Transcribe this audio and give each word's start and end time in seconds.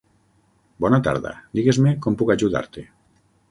Bona 0.85 0.99
tarda, 1.09 1.35
digues-me 1.59 1.93
com 2.07 2.19
puc 2.23 2.35
ajudar-te. 2.37 2.89